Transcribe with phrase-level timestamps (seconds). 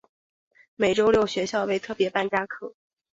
[0.77, 2.73] 每周六学校为特別班加课